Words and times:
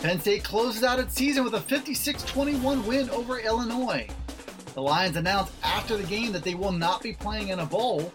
Penn 0.00 0.20
State 0.20 0.44
closes 0.44 0.84
out 0.84 1.00
its 1.00 1.14
season 1.14 1.42
with 1.42 1.54
a 1.54 1.60
56 1.60 2.22
21 2.22 2.86
win 2.86 3.10
over 3.10 3.40
Illinois. 3.40 4.06
The 4.74 4.82
Lions 4.82 5.16
announced 5.16 5.52
after 5.64 5.96
the 5.96 6.04
game 6.04 6.30
that 6.32 6.44
they 6.44 6.54
will 6.54 6.70
not 6.70 7.02
be 7.02 7.14
playing 7.14 7.48
in 7.48 7.58
a 7.58 7.66
bowl. 7.66 8.12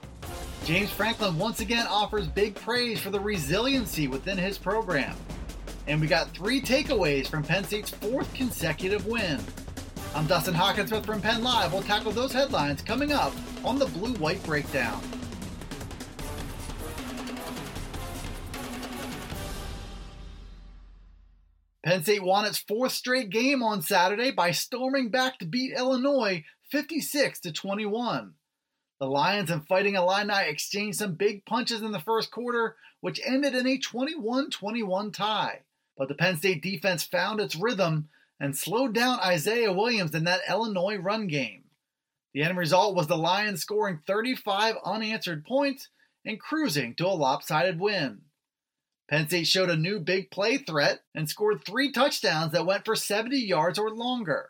James 0.63 0.89
Franklin 0.89 1.37
once 1.37 1.59
again 1.59 1.85
offers 1.87 2.25
big 2.27 2.55
praise 2.55 3.01
for 3.01 3.09
the 3.09 3.19
resiliency 3.19 4.07
within 4.07 4.37
his 4.37 4.57
program. 4.57 5.13
And 5.87 5.99
we 5.99 6.07
got 6.07 6.29
three 6.29 6.61
takeaways 6.61 7.27
from 7.27 7.43
Penn 7.43 7.65
State's 7.65 7.89
fourth 7.89 8.33
consecutive 8.33 9.05
win. 9.05 9.41
I'm 10.15 10.25
Dustin 10.25 10.53
Hockensmith 10.53 11.05
from 11.05 11.19
Penn 11.19 11.43
Live. 11.43 11.73
We'll 11.73 11.81
tackle 11.81 12.13
those 12.13 12.31
headlines 12.31 12.81
coming 12.81 13.11
up 13.11 13.33
on 13.65 13.77
the 13.77 13.87
Blue 13.87 14.13
White 14.13 14.41
Breakdown. 14.43 15.01
Penn 21.83 22.01
State 22.03 22.23
won 22.23 22.45
its 22.45 22.59
fourth 22.59 22.93
straight 22.93 23.29
game 23.29 23.61
on 23.61 23.81
Saturday 23.81 24.31
by 24.31 24.51
storming 24.51 25.09
back 25.09 25.37
to 25.39 25.45
beat 25.45 25.77
Illinois 25.77 26.45
56 26.71 27.41
to 27.41 27.51
21. 27.51 28.33
The 28.99 29.05
Lions 29.05 29.51
and 29.51 29.67
Fighting 29.67 29.95
Illini 29.95 30.47
exchanged 30.47 30.99
some 30.99 31.15
big 31.15 31.45
punches 31.45 31.81
in 31.81 31.91
the 31.91 31.99
first 31.99 32.31
quarter, 32.31 32.77
which 33.01 33.19
ended 33.25 33.53
in 33.53 33.67
a 33.67 33.77
21 33.77 34.49
21 34.49 35.11
tie. 35.11 35.59
But 35.97 36.07
the 36.07 36.15
Penn 36.15 36.37
State 36.37 36.63
defense 36.63 37.03
found 37.03 37.41
its 37.41 37.55
rhythm 37.55 38.07
and 38.39 38.57
slowed 38.57 38.93
down 38.93 39.19
Isaiah 39.19 39.73
Williams 39.73 40.15
in 40.15 40.23
that 40.23 40.41
Illinois 40.49 40.95
run 40.95 41.27
game. 41.27 41.65
The 42.33 42.43
end 42.43 42.57
result 42.57 42.95
was 42.95 43.07
the 43.07 43.17
Lions 43.17 43.61
scoring 43.61 43.99
35 44.07 44.75
unanswered 44.85 45.45
points 45.45 45.89
and 46.25 46.39
cruising 46.39 46.95
to 46.95 47.07
a 47.07 47.09
lopsided 47.09 47.77
win. 47.77 48.21
Penn 49.09 49.27
State 49.27 49.47
showed 49.47 49.69
a 49.69 49.75
new 49.75 49.99
big 49.99 50.31
play 50.31 50.57
threat 50.57 51.01
and 51.13 51.29
scored 51.29 51.63
three 51.65 51.91
touchdowns 51.91 52.53
that 52.53 52.65
went 52.65 52.85
for 52.85 52.95
70 52.95 53.37
yards 53.37 53.77
or 53.77 53.89
longer. 53.89 54.49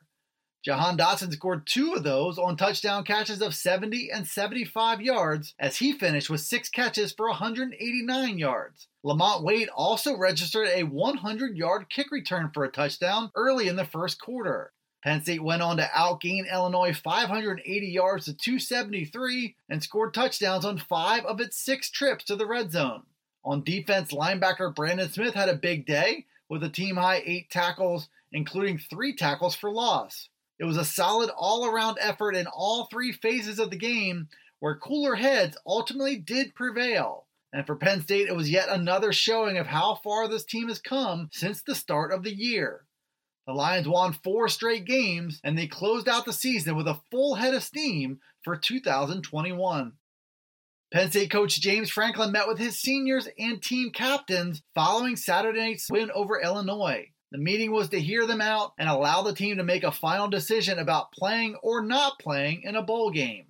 Jahan 0.64 0.98
Dotson 0.98 1.34
scored 1.34 1.68
two 1.68 1.94
of 1.94 2.04
those 2.04 2.38
on 2.38 2.56
touchdown 2.56 3.04
catches 3.04 3.42
of 3.42 3.54
70 3.54 4.10
and 4.10 4.26
75 4.26 5.02
yards 5.02 5.54
as 5.60 5.78
he 5.78 5.92
finished 5.92 6.30
with 6.30 6.40
six 6.40 6.70
catches 6.70 7.12
for 7.12 7.28
189 7.28 8.38
yards. 8.38 8.88
Lamont 9.04 9.44
Wade 9.44 9.68
also 9.76 10.16
registered 10.16 10.70
a 10.70 10.84
100 10.84 11.58
yard 11.58 11.90
kick 11.90 12.12
return 12.12 12.50
for 12.54 12.64
a 12.64 12.72
touchdown 12.72 13.30
early 13.36 13.68
in 13.68 13.76
the 13.76 13.84
first 13.84 14.22
quarter. 14.22 14.72
Penn 15.04 15.22
State 15.22 15.44
went 15.44 15.62
on 15.62 15.76
to 15.76 15.84
outgain 15.94 16.50
Illinois 16.50 16.94
580 16.94 17.88
yards 17.88 18.26
to 18.26 18.34
273 18.34 19.58
and 19.68 19.84
scored 19.84 20.14
touchdowns 20.14 20.64
on 20.64 20.78
five 20.78 21.26
of 21.26 21.42
its 21.42 21.58
six 21.58 21.92
trips 21.92 22.24
to 22.24 22.38
the 22.38 22.48
red 22.48 22.72
zone. 22.72 23.04
On 23.46 23.64
defense, 23.64 24.12
linebacker 24.12 24.74
Brandon 24.74 25.10
Smith 25.10 25.34
had 25.34 25.50
a 25.50 25.56
big 25.56 25.86
day 25.86 26.26
with 26.50 26.64
a 26.64 26.70
team 26.70 26.96
high 26.96 27.22
eight 27.26 27.50
tackles, 27.50 28.10
including 28.32 28.78
three 28.78 29.16
tackles 29.16 29.56
for 29.56 29.72
loss. 29.72 30.30
It 30.60 30.66
was 30.66 30.78
a 30.78 30.86
solid 30.86 31.30
all 31.30 31.66
around 31.66 31.98
effort 32.00 32.36
in 32.36 32.48
all 32.48 32.86
three 32.86 33.12
phases 33.12 33.60
of 33.60 33.70
the 33.70 33.76
game 33.76 34.30
where 34.60 34.78
cooler 34.78 35.16
heads 35.16 35.58
ultimately 35.66 36.16
did 36.16 36.56
prevail. 36.56 37.26
And 37.52 37.68
for 37.68 37.76
Penn 37.76 38.02
State, 38.02 38.30
it 38.30 38.36
was 38.36 38.50
yet 38.50 38.70
another 38.70 39.12
showing 39.12 39.58
of 39.58 39.68
how 39.68 39.96
far 39.96 40.28
this 40.28 40.46
team 40.46 40.70
has 40.70 40.80
come 40.80 41.30
since 41.34 41.62
the 41.62 41.76
start 41.76 42.14
of 42.14 42.24
the 42.24 42.34
year. 42.34 42.86
The 43.46 43.54
Lions 43.54 43.88
won 43.88 44.14
four 44.14 44.48
straight 44.48 44.86
games 44.86 45.42
and 45.44 45.58
they 45.58 45.68
closed 45.68 46.08
out 46.08 46.24
the 46.26 46.34
season 46.34 46.76
with 46.76 46.88
a 46.88 47.02
full 47.12 47.36
head 47.36 47.54
of 47.54 47.62
steam 47.62 48.22
for 48.44 48.56
2021. 48.56 49.94
Penn 50.94 51.10
State 51.10 51.32
coach 51.32 51.60
James 51.60 51.90
Franklin 51.90 52.32
met 52.32 52.48
with 52.48 52.60
his 52.60 52.80
seniors 52.80 53.28
and 53.40 53.60
team 53.60 53.90
captains 53.90 54.62
following 54.76 55.16
Saturday 55.16 55.60
night's 55.60 55.90
win 55.90 56.12
over 56.14 56.40
Illinois. 56.40 57.08
The 57.32 57.40
meeting 57.40 57.72
was 57.72 57.90
to 57.90 58.00
hear 58.00 58.28
them 58.28 58.42
out 58.42 58.74
and 58.78 58.88
allow 58.88 59.24
the 59.24 59.34
team 59.34 59.58
to 59.58 59.64
make 59.64 59.84
a 59.84 59.92
final 59.92 60.28
decision 60.28 60.78
about 60.78 61.12
playing 61.12 61.56
or 61.64 61.84
not 61.84 62.20
playing 62.20 62.62
in 62.62 62.76
a 62.76 62.84
bowl 62.84 63.10
game. 63.10 63.48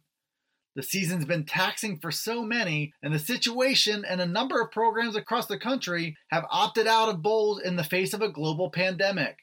The 0.77 0.83
season's 0.83 1.25
been 1.25 1.43
taxing 1.43 1.99
for 1.99 2.11
so 2.11 2.43
many, 2.43 2.93
and 3.03 3.13
the 3.13 3.19
situation 3.19 4.05
and 4.07 4.21
a 4.21 4.25
number 4.25 4.61
of 4.61 4.71
programs 4.71 5.17
across 5.17 5.47
the 5.47 5.59
country 5.59 6.15
have 6.29 6.45
opted 6.49 6.87
out 6.87 7.09
of 7.09 7.21
bowls 7.21 7.61
in 7.61 7.75
the 7.75 7.83
face 7.83 8.13
of 8.13 8.21
a 8.21 8.31
global 8.31 8.69
pandemic. 8.69 9.39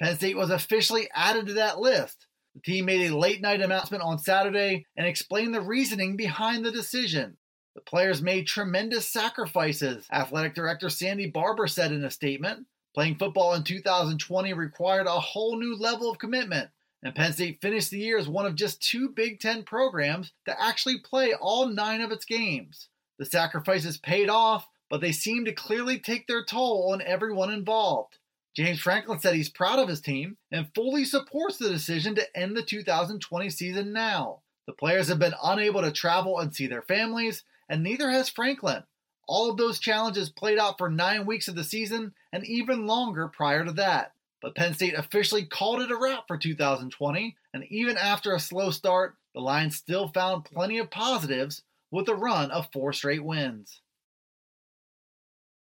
Penn 0.00 0.16
State 0.16 0.38
was 0.38 0.48
officially 0.48 1.10
added 1.14 1.48
to 1.48 1.52
that 1.52 1.78
list. 1.78 2.26
The 2.56 2.62
team 2.62 2.86
made 2.86 3.10
a 3.10 3.14
late 3.14 3.42
night 3.42 3.60
announcement 3.60 4.02
on 4.02 4.18
Saturday 4.18 4.86
and 4.96 5.06
explained 5.06 5.54
the 5.54 5.60
reasoning 5.60 6.16
behind 6.16 6.64
the 6.64 6.72
decision. 6.72 7.36
The 7.74 7.82
players 7.82 8.22
made 8.22 8.46
tremendous 8.46 9.06
sacrifices, 9.06 10.06
athletic 10.10 10.54
director 10.54 10.88
Sandy 10.88 11.26
Barbour 11.26 11.66
said 11.66 11.92
in 11.92 12.02
a 12.02 12.10
statement. 12.10 12.66
Playing 12.94 13.16
football 13.16 13.52
in 13.52 13.62
2020 13.62 14.54
required 14.54 15.06
a 15.06 15.20
whole 15.20 15.58
new 15.58 15.76
level 15.76 16.10
of 16.10 16.18
commitment, 16.18 16.70
and 17.02 17.14
Penn 17.14 17.34
State 17.34 17.60
finished 17.60 17.90
the 17.90 17.98
year 17.98 18.16
as 18.16 18.26
one 18.26 18.46
of 18.46 18.54
just 18.54 18.80
two 18.80 19.10
Big 19.10 19.38
Ten 19.38 19.62
programs 19.62 20.32
to 20.46 20.58
actually 20.58 21.00
play 21.00 21.34
all 21.34 21.66
nine 21.66 22.00
of 22.00 22.10
its 22.10 22.24
games. 22.24 22.88
The 23.18 23.26
sacrifices 23.26 23.98
paid 23.98 24.30
off, 24.30 24.66
but 24.88 25.02
they 25.02 25.12
seem 25.12 25.44
to 25.44 25.52
clearly 25.52 25.98
take 25.98 26.26
their 26.26 26.42
toll 26.42 26.90
on 26.90 27.02
everyone 27.02 27.52
involved. 27.52 28.16
James 28.56 28.80
Franklin 28.80 29.20
said 29.20 29.34
he's 29.34 29.50
proud 29.50 29.78
of 29.78 29.88
his 29.88 30.00
team 30.00 30.38
and 30.50 30.74
fully 30.74 31.04
supports 31.04 31.58
the 31.58 31.68
decision 31.68 32.14
to 32.14 32.36
end 32.36 32.56
the 32.56 32.62
2020 32.62 33.50
season 33.50 33.92
now. 33.92 34.40
The 34.66 34.72
players 34.72 35.08
have 35.08 35.18
been 35.18 35.34
unable 35.42 35.82
to 35.82 35.92
travel 35.92 36.38
and 36.38 36.54
see 36.54 36.66
their 36.66 36.80
families, 36.80 37.44
and 37.68 37.82
neither 37.82 38.10
has 38.10 38.30
Franklin. 38.30 38.82
All 39.28 39.50
of 39.50 39.58
those 39.58 39.78
challenges 39.78 40.30
played 40.30 40.58
out 40.58 40.78
for 40.78 40.88
nine 40.88 41.26
weeks 41.26 41.48
of 41.48 41.54
the 41.54 41.64
season 41.64 42.14
and 42.32 42.46
even 42.46 42.86
longer 42.86 43.28
prior 43.28 43.62
to 43.62 43.72
that. 43.72 44.12
But 44.40 44.54
Penn 44.54 44.72
State 44.72 44.94
officially 44.94 45.44
called 45.44 45.82
it 45.82 45.90
a 45.90 45.96
wrap 45.96 46.24
for 46.26 46.38
2020, 46.38 47.36
and 47.52 47.64
even 47.64 47.98
after 47.98 48.34
a 48.34 48.40
slow 48.40 48.70
start, 48.70 49.16
the 49.34 49.40
Lions 49.40 49.76
still 49.76 50.08
found 50.08 50.46
plenty 50.46 50.78
of 50.78 50.90
positives 50.90 51.62
with 51.90 52.08
a 52.08 52.14
run 52.14 52.50
of 52.50 52.68
four 52.72 52.94
straight 52.94 53.22
wins. 53.22 53.82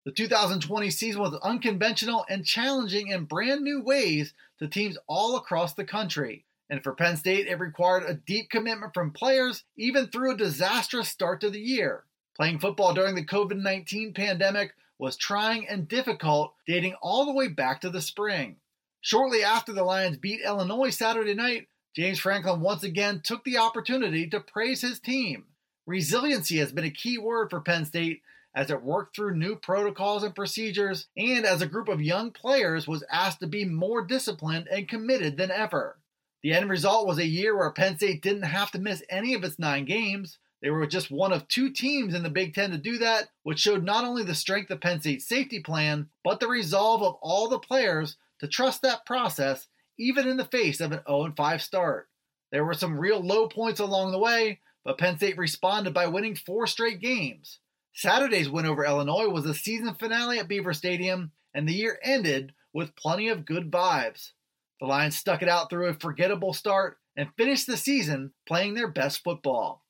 The 0.03 0.11
2020 0.11 0.89
season 0.89 1.21
was 1.21 1.35
unconventional 1.43 2.25
and 2.27 2.43
challenging 2.43 3.09
in 3.09 3.25
brand 3.25 3.61
new 3.61 3.83
ways 3.83 4.33
to 4.57 4.67
teams 4.67 4.97
all 5.05 5.35
across 5.35 5.75
the 5.75 5.85
country. 5.85 6.43
And 6.71 6.81
for 6.81 6.95
Penn 6.95 7.17
State, 7.17 7.45
it 7.45 7.59
required 7.59 8.03
a 8.03 8.15
deep 8.15 8.49
commitment 8.49 8.95
from 8.95 9.11
players, 9.11 9.63
even 9.75 10.07
through 10.07 10.31
a 10.31 10.37
disastrous 10.37 11.09
start 11.09 11.39
to 11.41 11.51
the 11.51 11.59
year. 11.59 12.05
Playing 12.35 12.57
football 12.57 12.95
during 12.95 13.13
the 13.13 13.25
COVID 13.25 13.61
19 13.61 14.13
pandemic 14.15 14.73
was 14.97 15.17
trying 15.17 15.67
and 15.67 15.87
difficult, 15.87 16.55
dating 16.65 16.95
all 17.01 17.25
the 17.25 17.33
way 17.33 17.47
back 17.47 17.81
to 17.81 17.89
the 17.91 18.01
spring. 18.01 18.55
Shortly 19.01 19.43
after 19.43 19.71
the 19.71 19.83
Lions 19.83 20.17
beat 20.17 20.41
Illinois 20.43 20.89
Saturday 20.89 21.35
night, 21.35 21.67
James 21.95 22.19
Franklin 22.19 22.61
once 22.61 22.83
again 22.83 23.21
took 23.23 23.43
the 23.43 23.57
opportunity 23.57 24.27
to 24.29 24.39
praise 24.39 24.81
his 24.81 24.99
team. 24.99 25.45
Resiliency 25.85 26.57
has 26.57 26.71
been 26.71 26.85
a 26.85 26.91
key 26.91 27.17
word 27.17 27.49
for 27.49 27.59
Penn 27.59 27.85
State 27.85 28.21
as 28.53 28.69
it 28.69 28.83
worked 28.83 29.15
through 29.15 29.35
new 29.35 29.55
protocols 29.55 30.23
and 30.23 30.35
procedures, 30.35 31.07
and 31.15 31.45
as 31.45 31.61
a 31.61 31.67
group 31.67 31.87
of 31.87 32.01
young 32.01 32.31
players 32.31 32.87
was 32.87 33.03
asked 33.09 33.39
to 33.39 33.47
be 33.47 33.65
more 33.65 34.05
disciplined 34.05 34.67
and 34.67 34.89
committed 34.89 35.37
than 35.37 35.51
ever. 35.51 35.97
The 36.43 36.53
end 36.53 36.69
result 36.69 37.07
was 37.07 37.17
a 37.17 37.25
year 37.25 37.55
where 37.55 37.71
Penn 37.71 37.97
State 37.97 38.21
didn't 38.21 38.43
have 38.43 38.71
to 38.71 38.79
miss 38.79 39.03
any 39.09 39.33
of 39.33 39.43
its 39.43 39.57
nine 39.57 39.85
games. 39.85 40.37
They 40.61 40.69
were 40.69 40.85
just 40.85 41.09
one 41.09 41.31
of 41.31 41.47
two 41.47 41.71
teams 41.71 42.13
in 42.13 42.23
the 42.23 42.29
Big 42.29 42.53
Ten 42.53 42.71
to 42.71 42.77
do 42.77 42.97
that, 42.99 43.29
which 43.43 43.59
showed 43.59 43.83
not 43.83 44.03
only 44.03 44.23
the 44.23 44.35
strength 44.35 44.69
of 44.69 44.81
Penn 44.81 44.99
State's 44.99 45.27
safety 45.27 45.59
plan, 45.59 46.09
but 46.23 46.39
the 46.39 46.47
resolve 46.47 47.01
of 47.01 47.15
all 47.21 47.47
the 47.47 47.59
players 47.59 48.17
to 48.39 48.47
trust 48.47 48.81
that 48.81 49.05
process, 49.05 49.67
even 49.97 50.27
in 50.27 50.37
the 50.37 50.45
face 50.45 50.81
of 50.81 50.91
an 50.91 51.01
0 51.07 51.33
5 51.35 51.61
start. 51.61 52.09
There 52.51 52.65
were 52.65 52.73
some 52.73 52.99
real 52.99 53.19
low 53.21 53.47
points 53.47 53.79
along 53.79 54.11
the 54.11 54.19
way, 54.19 54.59
but 54.83 54.97
Penn 54.97 55.17
State 55.17 55.37
responded 55.37 55.93
by 55.93 56.07
winning 56.07 56.35
four 56.35 56.67
straight 56.67 56.99
games. 56.99 57.59
Saturday's 57.93 58.49
win 58.49 58.65
over 58.65 58.85
Illinois 58.85 59.27
was 59.27 59.43
the 59.43 59.53
season 59.53 59.93
finale 59.95 60.39
at 60.39 60.47
Beaver 60.47 60.73
Stadium, 60.73 61.31
and 61.53 61.67
the 61.67 61.73
year 61.73 61.99
ended 62.03 62.53
with 62.73 62.95
plenty 62.95 63.27
of 63.27 63.45
good 63.45 63.69
vibes. 63.69 64.31
The 64.79 64.87
Lions 64.87 65.17
stuck 65.17 65.41
it 65.41 65.49
out 65.49 65.69
through 65.69 65.87
a 65.87 65.93
forgettable 65.93 66.53
start 66.53 66.97
and 67.15 67.29
finished 67.37 67.67
the 67.67 67.77
season 67.77 68.33
playing 68.47 68.73
their 68.73 68.87
best 68.87 69.23
football. 69.23 69.83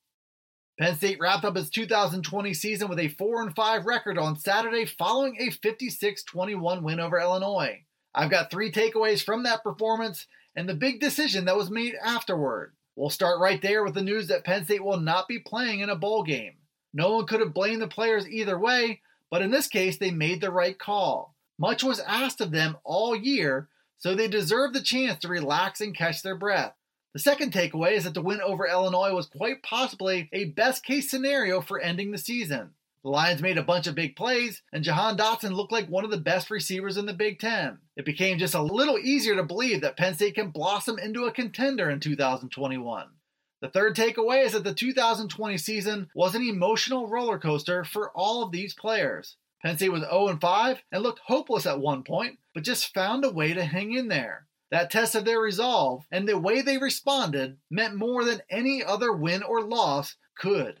Penn 0.78 0.96
State 0.96 1.18
wrapped 1.20 1.44
up 1.44 1.56
its 1.56 1.70
2020 1.70 2.54
season 2.54 2.88
with 2.88 2.98
a 2.98 3.08
4 3.08 3.50
5 3.50 3.86
record 3.86 4.18
on 4.18 4.36
Saturday 4.36 4.84
following 4.84 5.36
a 5.38 5.50
56 5.50 6.24
21 6.24 6.82
win 6.82 7.00
over 7.00 7.20
Illinois. 7.20 7.84
I've 8.14 8.30
got 8.30 8.50
three 8.50 8.72
takeaways 8.72 9.24
from 9.24 9.44
that 9.44 9.62
performance 9.62 10.26
and 10.56 10.68
the 10.68 10.74
big 10.74 11.00
decision 11.00 11.44
that 11.46 11.56
was 11.56 11.70
made 11.70 11.94
afterward. 12.02 12.74
We'll 12.94 13.10
start 13.10 13.40
right 13.40 13.60
there 13.62 13.82
with 13.82 13.94
the 13.94 14.02
news 14.02 14.28
that 14.28 14.44
Penn 14.44 14.64
State 14.64 14.84
will 14.84 15.00
not 15.00 15.26
be 15.26 15.38
playing 15.38 15.80
in 15.80 15.88
a 15.88 15.96
bowl 15.96 16.22
game. 16.22 16.54
No 16.92 17.14
one 17.14 17.26
could 17.26 17.40
have 17.40 17.54
blamed 17.54 17.80
the 17.80 17.88
players 17.88 18.28
either 18.28 18.58
way, 18.58 19.00
but 19.30 19.40
in 19.40 19.50
this 19.50 19.66
case, 19.66 19.96
they 19.96 20.10
made 20.10 20.40
the 20.40 20.50
right 20.50 20.78
call. 20.78 21.34
Much 21.58 21.82
was 21.82 22.00
asked 22.00 22.40
of 22.40 22.50
them 22.50 22.76
all 22.84 23.16
year, 23.16 23.68
so 23.98 24.14
they 24.14 24.28
deserve 24.28 24.74
the 24.74 24.82
chance 24.82 25.20
to 25.20 25.28
relax 25.28 25.80
and 25.80 25.96
catch 25.96 26.22
their 26.22 26.36
breath. 26.36 26.74
The 27.14 27.18
second 27.18 27.52
takeaway 27.52 27.92
is 27.92 28.04
that 28.04 28.14
the 28.14 28.22
win 28.22 28.40
over 28.40 28.66
Illinois 28.66 29.14
was 29.14 29.26
quite 29.26 29.62
possibly 29.62 30.28
a 30.32 30.46
best 30.46 30.84
case 30.84 31.10
scenario 31.10 31.60
for 31.60 31.78
ending 31.78 32.10
the 32.10 32.18
season. 32.18 32.70
The 33.04 33.10
Lions 33.10 33.42
made 33.42 33.58
a 33.58 33.64
bunch 33.64 33.88
of 33.88 33.96
big 33.96 34.14
plays, 34.14 34.62
and 34.72 34.84
Jahan 34.84 35.16
Dotson 35.16 35.54
looked 35.54 35.72
like 35.72 35.88
one 35.88 36.04
of 36.04 36.12
the 36.12 36.18
best 36.18 36.50
receivers 36.50 36.96
in 36.96 37.06
the 37.06 37.12
Big 37.12 37.40
Ten. 37.40 37.78
It 37.96 38.04
became 38.04 38.38
just 38.38 38.54
a 38.54 38.62
little 38.62 38.96
easier 38.96 39.34
to 39.34 39.42
believe 39.42 39.80
that 39.80 39.96
Penn 39.96 40.14
State 40.14 40.36
can 40.36 40.50
blossom 40.50 41.00
into 41.00 41.24
a 41.24 41.32
contender 41.32 41.90
in 41.90 41.98
2021. 41.98 43.08
The 43.60 43.68
third 43.68 43.96
takeaway 43.96 44.44
is 44.44 44.52
that 44.52 44.62
the 44.62 44.72
2020 44.72 45.58
season 45.58 46.10
was 46.14 46.36
an 46.36 46.42
emotional 46.42 47.08
roller 47.08 47.40
coaster 47.40 47.82
for 47.82 48.12
all 48.12 48.44
of 48.44 48.52
these 48.52 48.72
players. 48.72 49.36
Penn 49.62 49.76
State 49.76 49.90
was 49.90 50.02
0 50.02 50.38
5 50.40 50.82
and 50.92 51.02
looked 51.02 51.20
hopeless 51.26 51.66
at 51.66 51.80
one 51.80 52.04
point, 52.04 52.38
but 52.54 52.62
just 52.62 52.94
found 52.94 53.24
a 53.24 53.30
way 53.30 53.52
to 53.52 53.64
hang 53.64 53.92
in 53.92 54.06
there. 54.06 54.46
That 54.70 54.90
test 54.90 55.16
of 55.16 55.24
their 55.24 55.40
resolve 55.40 56.06
and 56.12 56.28
the 56.28 56.38
way 56.38 56.62
they 56.62 56.78
responded 56.78 57.58
meant 57.68 57.96
more 57.96 58.24
than 58.24 58.42
any 58.48 58.82
other 58.82 59.12
win 59.12 59.42
or 59.42 59.60
loss 59.60 60.16
could. 60.38 60.80